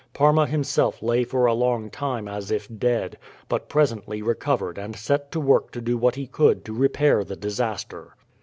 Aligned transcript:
Parma 0.15 0.47
himself 0.47 1.03
lay 1.03 1.23
for 1.23 1.45
a 1.45 1.53
long 1.53 1.91
time 1.91 2.27
as 2.27 2.49
if 2.49 2.67
dead, 2.79 3.19
but 3.47 3.69
presently 3.69 4.19
recovered 4.23 4.79
and 4.79 4.95
set 4.95 5.31
to 5.31 5.39
work 5.39 5.69
to 5.73 5.79
do 5.79 5.95
what 5.95 6.15
he 6.15 6.25
could 6.25 6.65
to 6.65 6.73
repair 6.73 7.23
the 7.23 7.35
disaster. 7.35 8.15